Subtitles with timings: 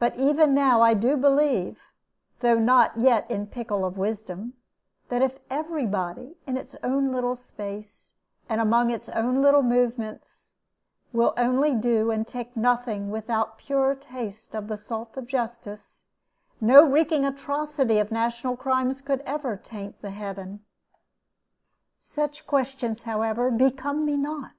[0.00, 1.80] But even now I do believe
[2.40, 4.54] (though not yet in pickle of wisdom)
[5.10, 8.10] that if every body, in its own little space
[8.48, 10.54] and among its own little movements,
[11.12, 16.02] will only do and take nothing without pure taste of the salt of justice,
[16.60, 20.64] no reeking atrocity of national crimes could ever taint the heaven.
[22.00, 24.50] Such questions, however, become me not.